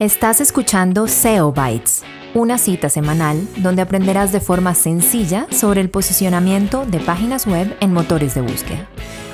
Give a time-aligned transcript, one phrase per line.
[0.00, 6.86] Estás escuchando SEO Bytes, una cita semanal donde aprenderás de forma sencilla sobre el posicionamiento
[6.86, 8.88] de páginas web en motores de búsqueda.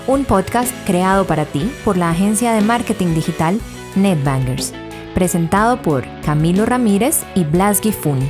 [0.06, 3.60] Un podcast creado para ti por la agencia de marketing digital
[3.94, 4.72] NetBangers,
[5.14, 8.20] presentado por Camilo Ramírez y Blas Gifun.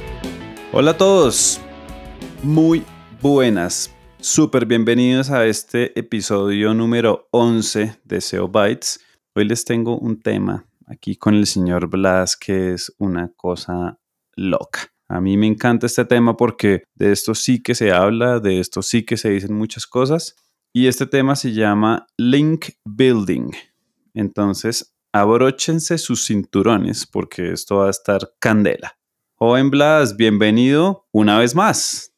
[0.72, 1.60] Hola a todos,
[2.42, 2.82] muy
[3.22, 8.98] buenas, súper bienvenidos a este episodio número 11 de SEO Bytes.
[9.36, 13.98] Hoy les tengo un tema aquí con el señor Blas que es una cosa
[14.36, 14.92] loca.
[15.08, 18.82] A mí me encanta este tema porque de esto sí que se habla, de esto
[18.82, 20.36] sí que se dicen muchas cosas
[20.72, 23.52] y este tema se llama link building.
[24.14, 28.98] Entonces, abróchense sus cinturones porque esto va a estar candela.
[29.36, 32.12] Joven Blas, bienvenido una vez más.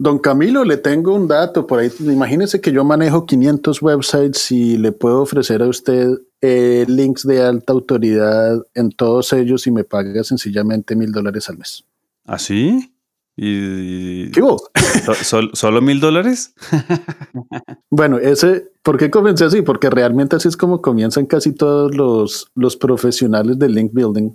[0.00, 1.90] Don Camilo, le tengo un dato por ahí.
[2.00, 6.08] Imagínese que yo manejo 500 websites y le puedo ofrecer a usted
[6.40, 11.58] eh, links de alta autoridad en todos ellos y me paga sencillamente mil dólares al
[11.58, 11.84] mes.
[12.24, 12.92] ¿Ah, sí?
[13.36, 14.42] ¿Y, ¿Qué
[15.52, 16.54] ¿Solo mil dólares?
[17.90, 19.62] bueno, ese, ¿por qué comencé así?
[19.62, 24.30] Porque realmente así es como comienzan casi todos los, los profesionales de link building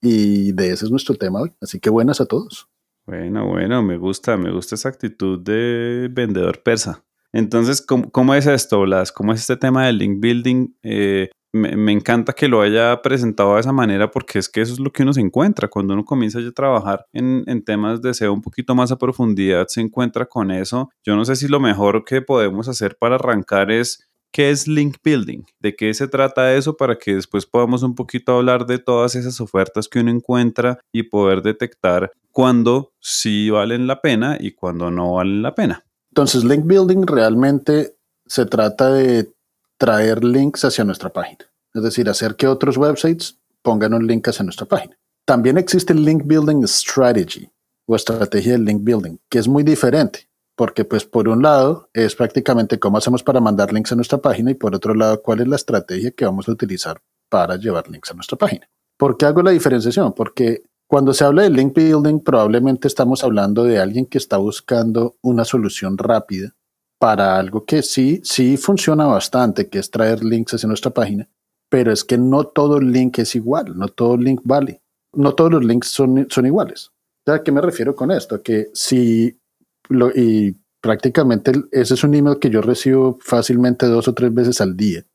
[0.00, 1.52] y de ese es nuestro tema hoy.
[1.60, 2.68] Así que buenas a todos.
[3.06, 7.04] Bueno, bueno, me gusta, me gusta esa actitud de vendedor persa.
[7.32, 9.12] Entonces, ¿cómo, es esto, Blas?
[9.12, 10.74] ¿Cómo es este tema del link building?
[10.82, 14.80] Eh, me, encanta que lo haya presentado de esa manera porque es que eso es
[14.80, 15.68] lo que uno se encuentra.
[15.68, 19.66] Cuando uno comienza a trabajar en, en temas de SEO un poquito más a profundidad,
[19.68, 20.90] se encuentra con eso.
[21.04, 24.96] Yo no sé si lo mejor que podemos hacer para arrancar es ¿Qué es link
[25.04, 25.42] building?
[25.60, 29.42] ¿De qué se trata eso para que después podamos un poquito hablar de todas esas
[29.42, 35.12] ofertas que uno encuentra y poder detectar cuándo sí valen la pena y cuándo no
[35.12, 35.84] valen la pena?
[36.12, 37.96] Entonces, link building realmente
[38.26, 39.32] se trata de
[39.78, 44.44] traer links hacia nuestra página, es decir, hacer que otros websites pongan un link hacia
[44.44, 44.96] nuestra página.
[45.24, 47.50] También existe el link building strategy
[47.86, 52.14] o estrategia de link building, que es muy diferente porque pues por un lado es
[52.14, 55.48] prácticamente cómo hacemos para mandar links a nuestra página y por otro lado cuál es
[55.48, 58.68] la estrategia que vamos a utilizar para llevar links a nuestra página.
[58.96, 60.12] ¿Por qué hago la diferenciación?
[60.12, 60.62] Porque
[60.92, 65.46] cuando se habla de link building probablemente estamos hablando de alguien que está buscando una
[65.46, 66.54] solución rápida
[66.98, 71.30] para algo que sí, sí funciona bastante, que es traer links hacia nuestra página,
[71.70, 74.82] pero es que no todo link es igual, no todo link vale,
[75.14, 76.90] no todos los links son, son iguales.
[77.24, 78.42] ¿A qué me refiero con esto?
[78.42, 79.40] Que si
[80.14, 80.52] y
[80.82, 85.06] prácticamente ese es un email que yo recibo fácilmente dos o tres veces al día.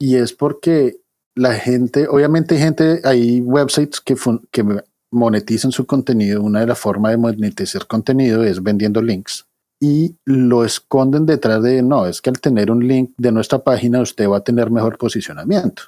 [0.00, 1.02] Y es porque
[1.34, 4.16] la gente, obviamente hay gente, hay websites que,
[4.50, 4.64] que
[5.10, 6.42] monetizan su contenido.
[6.42, 9.46] Una de las formas de monetizar contenido es vendiendo links.
[9.80, 14.00] Y lo esconden detrás de, no, es que al tener un link de nuestra página
[14.00, 15.82] usted va a tener mejor posicionamiento.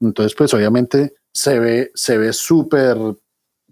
[0.00, 2.96] Entonces, pues obviamente se ve se ve súper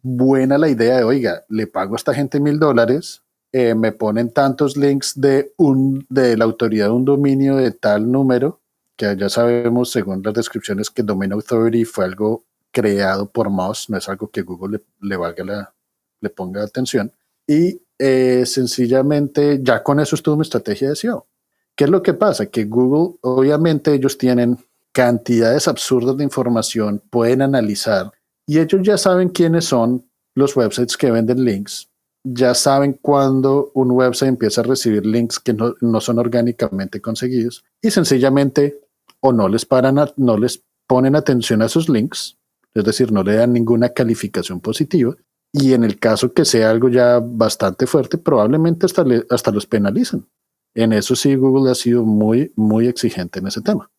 [0.02, 4.30] buena la idea de, oiga, le pago a esta gente mil dólares, eh, me ponen
[4.30, 8.60] tantos links de, un, de la autoridad de un dominio de tal número,
[8.96, 13.96] que ya sabemos según las descripciones que Domain Authority fue algo creado por Moz, no
[13.96, 15.74] es algo que Google le, valga la,
[16.20, 17.12] le ponga atención.
[17.46, 21.26] Y eh, sencillamente ya con eso estuvo mi estrategia de SEO.
[21.74, 22.46] ¿Qué es lo que pasa?
[22.46, 24.58] Que Google, obviamente ellos tienen
[24.92, 28.12] cantidades absurdas de información, pueden analizar
[28.46, 31.90] y ellos ya saben quiénes son los websites que venden links
[32.28, 37.92] ya saben cuando un website empieza a recibir links que no, son orgánicamente conseguidos y
[37.92, 38.80] sencillamente
[39.20, 42.36] o no les paran, no les ponen atención a esos links,
[42.76, 45.16] es decir, no le dan ninguna calificación positiva
[45.52, 50.26] y en el caso que sea algo ya bastante fuerte, probablemente hasta, hasta los penalizan.
[50.74, 53.90] En eso sí, Google ha sido muy, muy exigente en ese tema.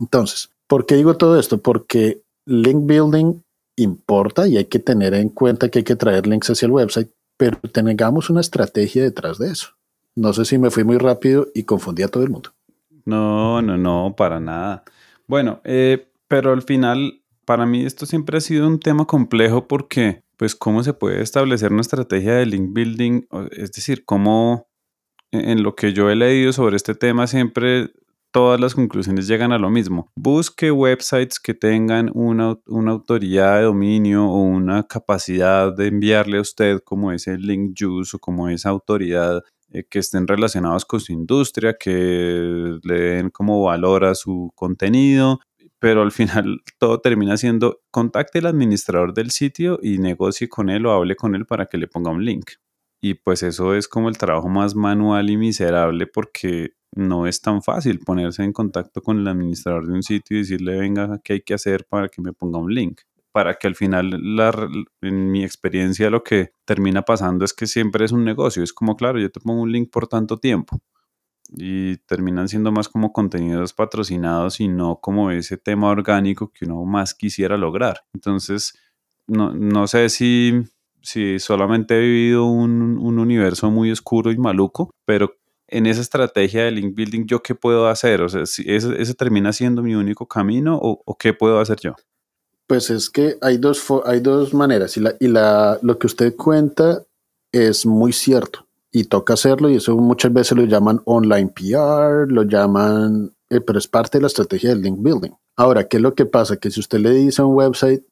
[0.00, 1.58] Entonces, ¿por qué digo todo esto?
[1.58, 3.40] Porque link building
[3.76, 7.10] importa y hay que tener en cuenta que hay que traer links hacia el website,
[7.36, 9.68] pero tengamos una estrategia detrás de eso.
[10.16, 12.50] No sé si me fui muy rápido y confundí a todo el mundo.
[13.04, 14.82] No, no, no, para nada.
[15.28, 20.22] Bueno, eh, pero al final, para mí esto siempre ha sido un tema complejo porque,
[20.36, 23.22] pues, ¿cómo se puede establecer una estrategia de link building?
[23.52, 24.68] Es decir, ¿cómo
[25.32, 27.90] en lo que yo he leído sobre este tema siempre
[28.36, 30.12] todas las conclusiones llegan a lo mismo.
[30.14, 36.80] Busque websites que tengan una, autoridad de dominio o una capacidad de enviarle a usted
[36.84, 41.78] como ese link juice o como esa autoridad eh, que estén relacionados con su industria,
[41.80, 45.40] que le den como valor a su contenido,
[45.78, 50.86] pero al final todo termina siendo contacte al administrador del sitio y negocie con él
[50.86, 52.52] o hable con él para que le ponga un link.
[53.00, 57.62] Y pues eso es como el trabajo más manual y miserable porque no es tan
[57.62, 61.40] fácil ponerse en contacto con el administrador de un sitio y decirle, venga, ¿qué hay
[61.42, 63.00] que hacer para que me ponga un link?
[63.32, 64.18] para que al final,
[65.02, 68.62] en mi experiencia, lo que termina pasando es que siempre es un negocio.
[68.62, 70.80] Es como, claro, yo te pongo un link por tanto tiempo
[71.54, 76.84] y terminan siendo más como contenidos patrocinados y no como ese tema orgánico que uno
[76.84, 78.00] más quisiera lograr.
[78.14, 78.74] Entonces,
[79.26, 80.62] no, no sé si,
[81.02, 85.34] si solamente he vivido un, un universo muy oscuro y maluco, pero
[85.68, 88.22] en esa estrategia de link building, ¿yo qué puedo hacer?
[88.22, 91.78] O sea, si ese, ese termina siendo mi único camino o, o, qué puedo hacer
[91.80, 91.94] yo?
[92.66, 96.34] Pues es que hay dos, hay dos maneras y, la, y la, lo que usted
[96.36, 97.02] cuenta
[97.52, 98.65] es muy cierto
[98.96, 103.78] y toca hacerlo y eso muchas veces lo llaman online PR, lo llaman, eh, pero
[103.78, 105.32] es parte de la estrategia del link building.
[105.56, 106.56] Ahora, ¿qué es lo que pasa?
[106.56, 108.04] Que si usted le dice a un website,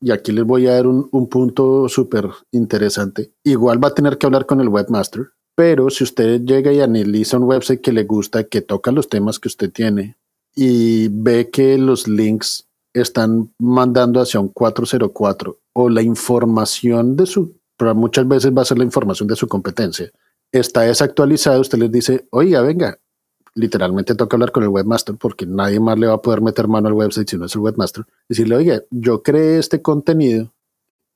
[0.00, 4.16] y aquí les voy a dar un, un punto súper interesante, igual va a tener
[4.16, 8.04] que hablar con el webmaster pero si usted llega y analiza un website que le
[8.04, 10.16] gusta, que toca los temas que usted tiene
[10.54, 17.56] y ve que los links están mandando hacia un 404 o la información de su,
[17.76, 20.12] pero muchas veces va a ser la información de su competencia,
[20.52, 22.98] está desactualizada, usted les dice, oiga, venga,
[23.54, 26.88] literalmente toca hablar con el webmaster porque nadie más le va a poder meter mano
[26.88, 28.04] al website si no es el webmaster.
[28.28, 30.52] Decirle, oiga, yo creé este contenido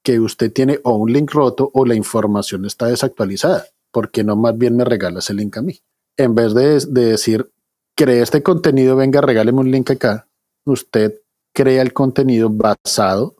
[0.03, 4.35] que usted tiene o un link roto o la información está desactualizada ¿por qué no
[4.35, 5.79] más bien me regalas el link a mí?
[6.17, 7.53] En vez de, decir,
[7.95, 10.27] cree este contenido, venga, regáleme un link acá,
[10.65, 11.21] usted
[11.55, 13.37] crea el contenido basado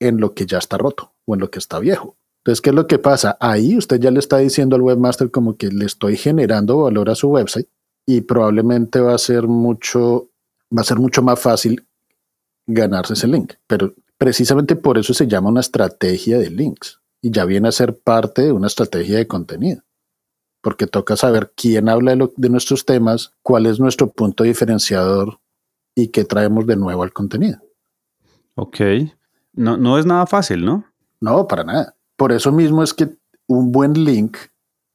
[0.00, 2.16] en lo que ya está roto o en lo que está viejo.
[2.46, 3.36] Entonces, ¿qué es lo que pasa?
[3.40, 7.16] Ahí usted ya le está diciendo al webmaster como que le estoy generando valor a
[7.16, 7.66] su website
[8.06, 10.30] y probablemente va a ser mucho,
[10.70, 11.84] va a ser mucho más fácil
[12.64, 13.54] ganarse ese link.
[13.66, 17.98] Pero precisamente por eso se llama una estrategia de links y ya viene a ser
[17.98, 19.82] parte de una estrategia de contenido
[20.60, 25.40] porque toca saber quién habla de, nuestros temas, cuál es nuestro punto diferenciador
[25.96, 27.58] y qué traemos de nuevo al contenido.
[28.54, 28.80] Ok.
[29.52, 30.84] No, no es nada fácil, ¿no?
[31.20, 31.95] No, para nada.
[32.16, 33.08] Por eso mismo es que
[33.46, 34.36] un buen link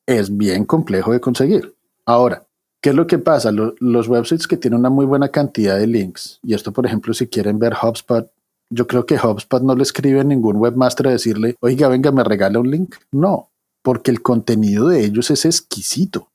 [0.07, 1.73] es bien complejo de conseguir.
[2.05, 2.43] Ahora,
[2.81, 3.51] ¿qué es lo que pasa?
[3.51, 7.27] los websites que tienen una muy buena cantidad de links, y esto por ejemplo si
[7.27, 8.29] quieren ver HubSpot,
[8.71, 12.23] yo creo que HubSpot no le escribe a ningún webmaster a decirle, oiga, venga, me
[12.23, 12.95] regala un link.
[13.11, 13.49] No,
[13.83, 16.29] porque el contenido de ellos es exquisito.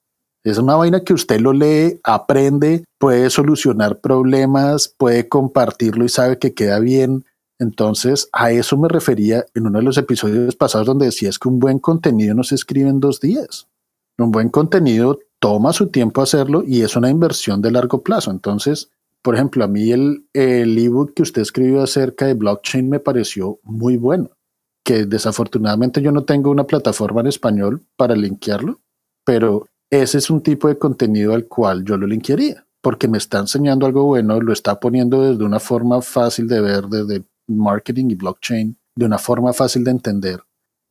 [0.44, 6.38] Es una vaina que usted lo lee, aprende, puede solucionar problemas, puede compartirlo y sabe
[6.38, 7.24] que queda bien.
[7.58, 11.58] Entonces, a eso me refería en uno de los episodios pasados donde decías que un
[11.58, 13.68] buen contenido no se escribe en dos días.
[14.18, 18.30] Un buen contenido toma su tiempo hacerlo y es una inversión de largo plazo.
[18.30, 18.90] Entonces,
[19.22, 23.58] por ejemplo, a mí el, el ebook que usted escribió acerca de blockchain me pareció
[23.62, 24.30] muy bueno
[24.86, 28.80] que desafortunadamente yo no tengo una plataforma en español para linkearlo,
[29.24, 33.40] pero ese es un tipo de contenido al cual yo lo linkearía, porque me está
[33.40, 38.14] enseñando algo bueno, lo está poniendo desde una forma fácil de ver, desde marketing y
[38.14, 40.42] blockchain, de una forma fácil de entender.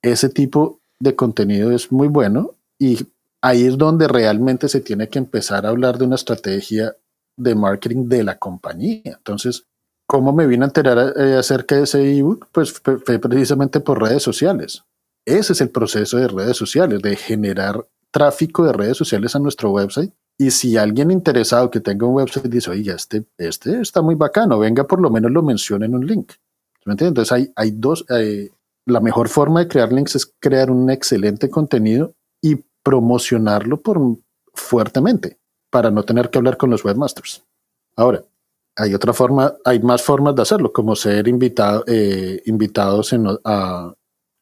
[0.02, 3.07] Ese tipo de contenido es muy bueno y
[3.42, 6.96] ahí es donde realmente se tiene que empezar a hablar de una estrategia
[7.38, 9.02] de marketing de la compañía.
[9.06, 9.66] Entonces,
[10.07, 12.48] ¿Cómo me vine a enterar eh, acerca de ese ebook?
[12.52, 14.84] Pues fue, precisamente por redes sociales.
[15.25, 19.72] Ese es el proceso de redes sociales, de generar tráfico de redes sociales a nuestro
[19.72, 20.13] website.
[20.38, 24.60] Y si alguien interesado que tenga un website dice, oye, este, este está muy bacano,
[24.60, 26.34] venga, por lo menos lo menciona en un link.
[26.86, 27.12] ¿Me entiendes?
[27.12, 28.52] Entonces hay, hay dos, eh,
[28.86, 34.00] la mejor forma de crear links es crear un excelente contenido y promocionarlo por,
[34.54, 35.40] fuertemente
[35.71, 37.44] para no tener que hablar con los webmasters.
[37.95, 38.24] Ahora,
[38.76, 43.26] hay otra forma, hay más formas de hacerlo, como ser invitado, eh, invitados en,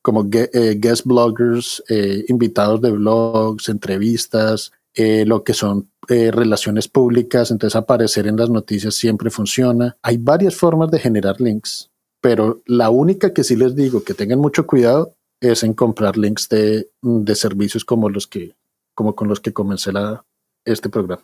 [0.01, 1.83] como eh, guest bloggers,
[2.27, 9.29] invitados de blogs, entrevistas, lo que son relaciones públicas, entonces aparecer en las noticias siempre
[9.29, 9.97] funciona.
[10.01, 11.91] Hay varias formas de generar links,
[12.21, 16.47] pero la única que sí les digo que tengan mucho cuidado es en comprar links
[16.49, 18.55] de, de servicios como los que,
[18.95, 20.25] como con los que comencé la,
[20.65, 21.23] este programa.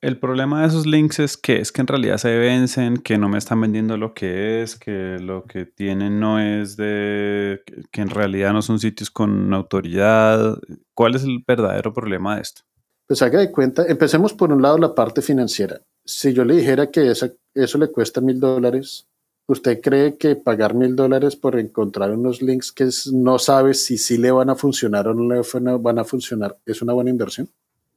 [0.00, 3.28] El problema de esos links es que es que en realidad se vencen, que no
[3.28, 8.10] me están vendiendo lo que es, que lo que tienen no es de, que en
[8.10, 10.56] realidad no son sitios con autoridad.
[10.94, 12.62] ¿Cuál es el verdadero problema de esto?
[13.08, 15.80] Pues haga de cuenta, empecemos por un lado la parte financiera.
[16.04, 19.08] Si yo le dijera que eso le cuesta mil dólares,
[19.46, 24.18] ¿usted cree que pagar mil dólares por encontrar unos links que no sabe si sí
[24.18, 25.40] le van a funcionar o no le
[25.78, 27.48] van a funcionar es una buena inversión?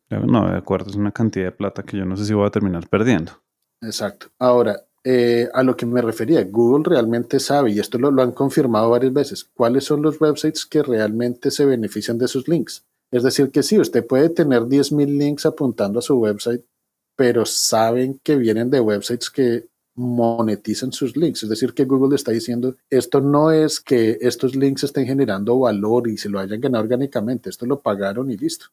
[0.09, 2.51] No, de acuerdo, es una cantidad de plata que yo no sé si voy a
[2.51, 3.33] terminar perdiendo.
[3.81, 4.27] Exacto.
[4.39, 8.31] Ahora, eh, a lo que me refería, Google realmente sabe, y esto lo, lo han
[8.31, 12.85] confirmado varias veces, cuáles son los websites que realmente se benefician de sus links.
[13.11, 16.63] Es decir, que sí, usted puede tener 10.000 links apuntando a su website,
[17.15, 21.43] pero saben que vienen de websites que monetizan sus links.
[21.43, 26.07] Es decir, que Google está diciendo, esto no es que estos links estén generando valor
[26.07, 28.67] y se lo hayan ganado orgánicamente, esto lo pagaron y listo.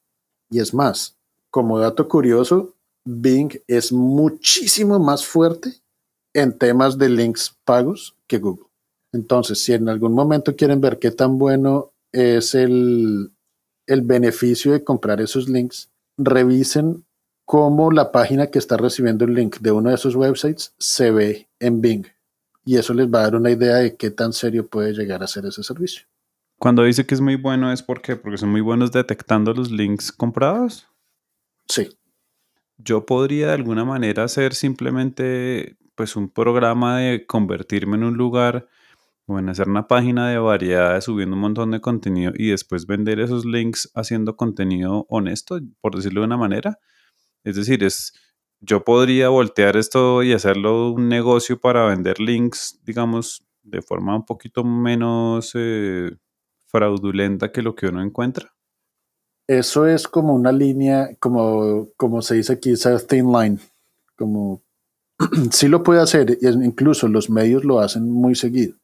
[0.50, 1.16] Y es más,
[1.50, 5.75] como dato curioso, Bing es muchísimo más fuerte
[6.33, 8.66] en temas de links pagos que Google.
[9.12, 13.33] Entonces, si en algún momento quieren ver qué tan bueno es el,
[13.88, 17.04] el beneficio de comprar esos links, revisen
[17.45, 21.49] cómo la página que está recibiendo el link de uno de esos websites se ve
[21.59, 22.07] en Bing.
[22.64, 25.26] Y eso les va a dar una idea de qué tan serio puede llegar a
[25.26, 26.02] ser ese servicio.
[26.59, 28.16] Cuando dice que es muy bueno, ¿es por qué?
[28.16, 30.87] Porque son muy buenos detectando los links comprados.
[31.66, 31.88] Sí.
[32.76, 38.68] Yo podría de alguna manera hacer simplemente pues un programa de convertirme en un lugar
[39.29, 43.45] o hacer una página de variedades subiendo un montón de contenido y después vender esos
[43.45, 46.79] links haciendo contenido honesto, por decirlo de una manera.
[47.45, 48.15] Es decir, es,
[48.61, 54.25] yo podría voltear esto y hacerlo un negocio para vender links, digamos, de forma un
[54.25, 56.11] poquito menos eh,
[56.65, 58.55] fraudulenta que lo que uno encuentra.
[59.47, 63.59] Eso es como una línea, como, como se dice aquí, esa thin line.
[64.17, 64.63] Como
[65.51, 68.75] sí lo puede hacer, incluso los medios lo hacen muy seguido.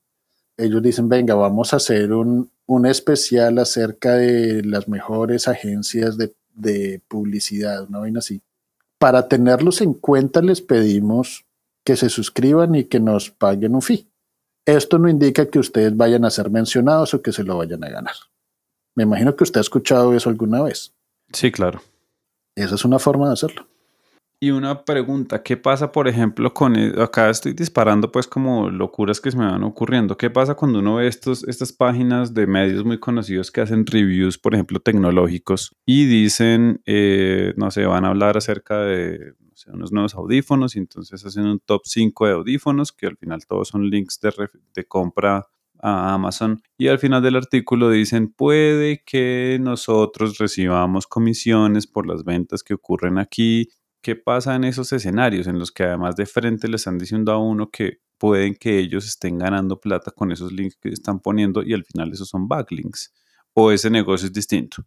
[0.56, 6.34] Ellos dicen, venga, vamos a hacer un, un especial acerca de las mejores agencias de,
[6.54, 8.40] de publicidad, una vaina así.
[8.98, 11.44] Para tenerlos en cuenta les pedimos
[11.84, 14.08] que se suscriban y que nos paguen un fee.
[14.64, 17.90] Esto no indica que ustedes vayan a ser mencionados o que se lo vayan a
[17.90, 18.14] ganar.
[18.94, 20.94] Me imagino que usted ha escuchado eso alguna vez.
[21.32, 21.82] Sí, claro.
[22.54, 23.66] Esa es una forma de hacerlo.
[24.44, 26.76] Y una pregunta, ¿qué pasa, por ejemplo, con...
[26.76, 30.18] e, Acá estoy disparando pues como locuras que se me van ocurriendo.
[30.18, 34.36] ¿Qué pasa cuando uno ve estos, estas páginas de medios muy conocidos que hacen reviews,
[34.36, 39.32] por ejemplo, tecnológicos y dicen, eh, no sé, van a hablar acerca de
[39.72, 43.68] unos nuevos audífonos y entonces hacen un top 5 de audífonos que al final todos
[43.68, 45.46] son links de, de compra
[45.80, 52.24] a Amazon y al final del artículo dicen puede que nosotros recibamos comisiones por las
[52.24, 53.70] ventas que ocurren aquí
[54.04, 57.38] ¿Qué pasa en esos escenarios en los que además de frente le están diciendo a
[57.38, 61.72] uno que pueden que ellos estén ganando plata con esos links que están poniendo y
[61.72, 63.14] al final esos son backlinks?
[63.54, 64.84] ¿O ese negocio es distinto?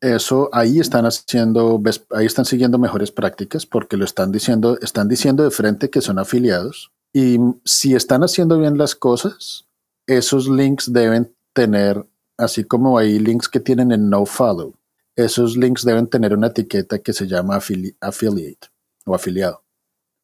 [0.00, 5.42] Eso ahí están haciendo, ahí están siguiendo mejores prácticas porque lo están diciendo, están diciendo
[5.42, 9.66] de frente que son afiliados y si están haciendo bien las cosas,
[10.06, 12.06] esos links deben tener,
[12.38, 14.76] así como hay links que tienen el no follow,
[15.16, 18.68] esos links deben tener una etiqueta que se llama affiliate
[19.04, 19.64] o afiliado.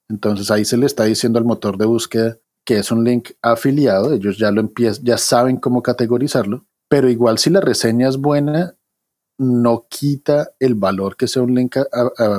[0.08, 4.12] Entonces ahí se le está diciendo al motor de búsqueda que es un link afiliado,
[4.12, 8.76] ellos ya lo empiezan, ya saben cómo categorizarlo, pero igual si la reseña es buena,
[9.38, 11.76] no quita el valor que sea un link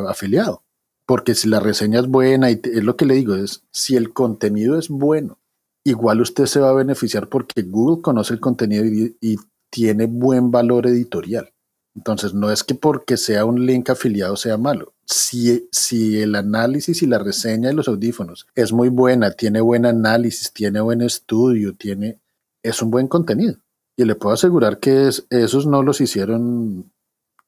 [0.07, 0.63] afiliado.
[1.07, 4.13] Porque si la reseña es buena, y es lo que le digo, es si el
[4.13, 5.39] contenido es bueno,
[5.83, 9.37] igual usted se va a beneficiar porque Google conoce el contenido y
[9.71, 11.51] tiene buen valor editorial.
[11.99, 14.93] Entonces, no es que porque sea un link afiliado sea malo.
[15.05, 19.85] Si, si el análisis y la reseña de los audífonos es muy buena, tiene buen
[19.85, 22.17] análisis, tiene buen estudio, tiene,
[22.63, 23.57] es un buen contenido.
[23.97, 26.89] Y le puedo asegurar que esos no los hicieron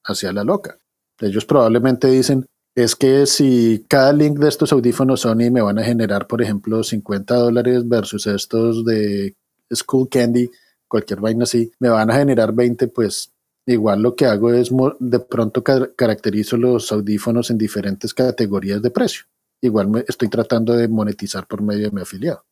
[0.03, 0.77] hacia la loca.
[1.21, 5.83] Ellos probablemente dicen, es que si cada link de estos audífonos Sony me van a
[5.85, 9.33] generar, por ejemplo, 50 dólares versus estos de
[9.73, 10.51] School Candy,
[10.89, 13.30] cualquier vaina así, me van a generar 20, pues
[13.65, 19.25] Igual lo que hago es de pronto caracterizo los audífonos en diferentes categorías de precio.
[19.61, 22.43] Igual me estoy tratando de monetizar por medio de mi afiliado.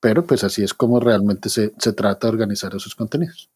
[0.00, 3.50] Pero pues así es como realmente se, trata de organizar esos contenidos.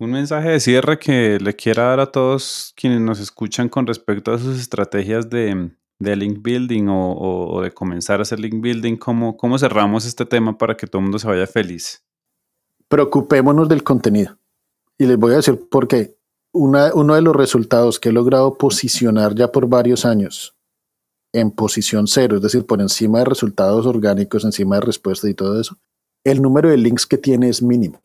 [0.00, 4.32] Un mensaje de cierre que le quiera dar a todos quienes nos escuchan con respecto
[4.32, 5.70] a sus estrategias de,
[6.00, 8.96] link building o, de comenzar a hacer link building.
[8.96, 12.02] ¿Cómo, ¿Cómo cerramos este tema para que todo el mundo se vaya feliz?
[12.88, 14.37] Preocupémonos del contenido.
[14.98, 16.16] Y les voy a decir por qué.
[16.52, 20.54] uno de los resultados que he logrado posicionar ya por varios años
[21.32, 25.60] en posición cero, es decir, por encima de resultados orgánicos, encima de respuestas y todo
[25.60, 25.76] eso,
[26.24, 28.00] el número de links que tiene es mínimo,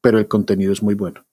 [0.00, 1.24] pero el contenido es muy bueno.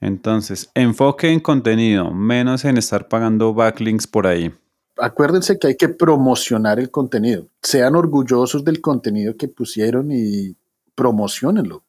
[0.00, 4.52] Entonces, enfoque en contenido, menos en estar pagando backlinks por ahí.
[4.98, 7.46] Acuérdense que hay que promocionar el contenido.
[7.62, 10.54] Sean orgullosos del contenido que pusieron y
[10.94, 11.82] promocionenlo.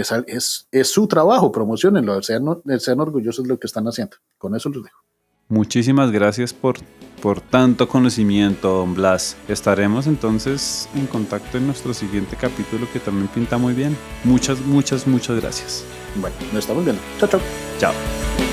[0.00, 2.44] Es, es, su trabajo, promocionenlo, sean,
[2.78, 4.16] sean orgullosos de lo que están haciendo.
[4.38, 4.98] Con eso los dejo.
[5.48, 6.76] Muchísimas gracias por,
[7.22, 9.36] por tanto conocimiento, don Blas.
[9.48, 13.96] Estaremos entonces en contacto en nuestro siguiente capítulo que también pinta muy bien.
[14.24, 15.84] Muchas, muchas, muchas gracias.
[16.16, 17.02] Bueno, nos estamos viendo.
[17.18, 17.40] Chao, chao.
[17.78, 18.47] Chao.